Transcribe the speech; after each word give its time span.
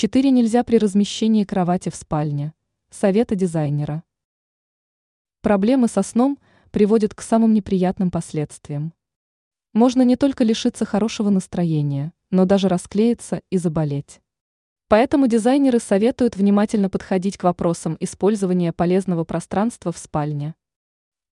4 0.00 0.30
нельзя 0.30 0.64
при 0.64 0.78
размещении 0.78 1.44
кровати 1.44 1.90
в 1.90 1.94
спальне. 1.94 2.54
Совета 2.88 3.34
дизайнера. 3.34 4.02
Проблемы 5.42 5.88
со 5.88 6.02
сном 6.02 6.38
приводят 6.70 7.14
к 7.14 7.20
самым 7.20 7.52
неприятным 7.52 8.10
последствиям. 8.10 8.94
Можно 9.74 10.00
не 10.00 10.16
только 10.16 10.42
лишиться 10.42 10.86
хорошего 10.86 11.28
настроения, 11.28 12.14
но 12.30 12.46
даже 12.46 12.68
расклеиться 12.68 13.42
и 13.50 13.58
заболеть. 13.58 14.22
Поэтому 14.88 15.26
дизайнеры 15.26 15.80
советуют 15.80 16.34
внимательно 16.34 16.88
подходить 16.88 17.36
к 17.36 17.44
вопросам 17.44 17.98
использования 18.00 18.72
полезного 18.72 19.24
пространства 19.24 19.92
в 19.92 19.98
спальне. 19.98 20.54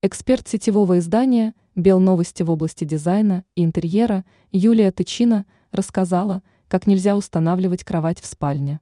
Эксперт 0.02 0.46
сетевого 0.46 0.98
издания 0.98 1.54
«Белновости» 1.74 2.42
в 2.42 2.50
области 2.50 2.84
дизайна 2.84 3.46
и 3.54 3.64
интерьера 3.64 4.26
Юлия 4.52 4.92
Тычина 4.92 5.46
рассказала, 5.72 6.42
как 6.68 6.86
нельзя 6.86 7.16
устанавливать 7.16 7.84
кровать 7.84 8.20
в 8.20 8.26
спальне. 8.26 8.80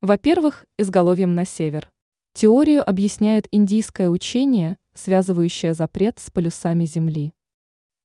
Во-первых, 0.00 0.64
изголовьем 0.78 1.34
на 1.34 1.44
север. 1.44 1.90
Теорию 2.32 2.88
объясняет 2.88 3.48
индийское 3.50 4.08
учение, 4.08 4.78
связывающее 4.94 5.74
запрет 5.74 6.18
с 6.18 6.30
полюсами 6.30 6.84
Земли. 6.84 7.34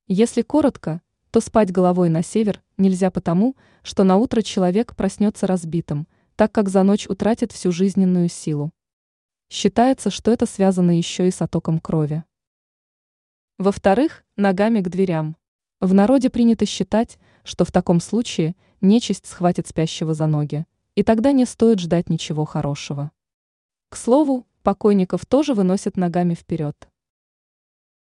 Если 0.07 0.41
коротко, 0.41 1.01
то 1.31 1.41
спать 1.41 1.71
головой 1.71 2.09
на 2.09 2.23
север 2.23 2.63
нельзя 2.77 3.11
потому, 3.11 3.55
что 3.83 4.03
на 4.03 4.17
утро 4.17 4.41
человек 4.41 4.95
проснется 4.95 5.47
разбитым, 5.47 6.07
так 6.35 6.51
как 6.51 6.69
за 6.69 6.83
ночь 6.83 7.07
утратит 7.07 7.51
всю 7.51 7.71
жизненную 7.71 8.29
силу. 8.29 8.71
Считается, 9.49 10.09
что 10.09 10.31
это 10.31 10.45
связано 10.45 10.97
еще 10.97 11.27
и 11.27 11.31
с 11.31 11.41
оттоком 11.41 11.79
крови. 11.79 12.23
Во-вторых, 13.57 14.25
ногами 14.35 14.81
к 14.81 14.89
дверям. 14.89 15.37
В 15.79 15.93
народе 15.93 16.29
принято 16.29 16.65
считать, 16.65 17.19
что 17.45 17.63
в 17.63 17.71
таком 17.71 18.01
случае 18.01 18.55
нечисть 18.81 19.25
схватит 19.25 19.67
спящего 19.67 20.13
за 20.13 20.27
ноги, 20.27 20.65
и 20.95 21.03
тогда 21.03 21.31
не 21.31 21.45
стоит 21.45 21.79
ждать 21.79 22.09
ничего 22.09 22.43
хорошего. 22.43 23.11
К 23.89 23.95
слову, 23.95 24.45
покойников 24.63 25.25
тоже 25.25 25.53
выносят 25.53 25.95
ногами 25.95 26.33
вперед. 26.33 26.89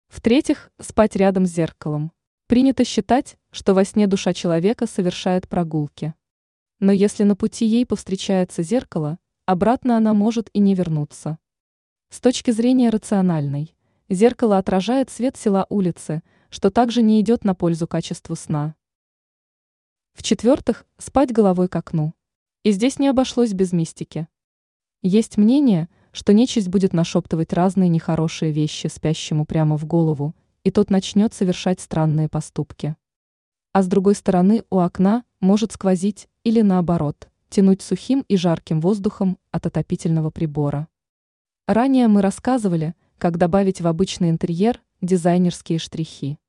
В-третьих, 0.09 0.71
спать 0.79 1.17
рядом 1.17 1.47
с 1.47 1.51
зеркалом. 1.51 2.13
Принято 2.47 2.85
считать, 2.85 3.39
что 3.51 3.75
во 3.75 3.85
сне 3.85 4.07
душа 4.07 4.35
человека 4.35 4.87
совершает 4.87 5.49
прогулки. 5.49 6.15
Но 6.81 6.93
если 6.93 7.23
на 7.25 7.37
пути 7.37 7.67
ей 7.67 7.87
повстречается 7.87 8.63
зеркало, 8.63 9.19
обратно 9.47 9.97
она 9.97 10.15
может 10.15 10.51
и 10.53 10.59
не 10.59 10.75
вернуться. 10.75 11.39
С 12.09 12.21
точки 12.21 12.51
зрения 12.51 12.89
рациональной, 12.91 13.75
зеркало 14.09 14.59
отражает 14.59 15.11
свет 15.11 15.37
села 15.37 15.67
улицы, 15.69 16.23
что 16.49 16.71
также 16.71 17.03
не 17.03 17.21
идет 17.21 17.45
на 17.45 17.55
пользу 17.55 17.87
качеству 17.87 18.35
сна. 18.35 18.75
В-четвертых, 20.19 20.85
спать 20.99 21.31
головой 21.31 21.69
к 21.69 21.77
окну. 21.77 22.13
И 22.65 22.73
здесь 22.73 22.99
не 22.99 23.07
обошлось 23.07 23.53
без 23.53 23.73
мистики. 23.73 24.27
Есть 25.01 25.37
мнение, 25.37 25.89
что 26.11 26.33
нечисть 26.33 26.67
будет 26.67 26.93
нашептывать 26.93 27.53
разные 27.53 27.89
нехорошие 27.89 28.51
вещи 28.51 28.89
спящему 28.89 29.47
прямо 29.47 29.79
в 29.79 29.87
голову, 29.87 30.35
и 30.65 30.73
тот 30.73 30.91
начнет 30.91 31.35
совершать 31.35 31.79
странные 31.79 32.29
поступки. 32.29 32.97
А 33.73 33.81
с 33.81 33.87
другой 33.87 34.17
стороны 34.17 34.65
у 34.71 34.81
окна 34.81 35.23
может 35.39 35.71
сквозить 35.71 36.29
или 36.43 36.63
наоборот, 36.63 37.29
тянуть 37.49 37.81
сухим 37.81 38.25
и 38.27 38.37
жарким 38.37 38.81
воздухом 38.81 39.39
от 39.53 39.67
отопительного 39.67 40.31
прибора. 40.31 40.89
Ранее 41.69 42.09
мы 42.09 42.23
рассказывали, 42.23 42.97
как 43.19 43.39
добавить 43.39 43.81
в 43.81 43.87
обычный 43.87 44.31
интерьер 44.31 44.83
дизайнерские 45.01 45.79
штрихи. 45.79 46.41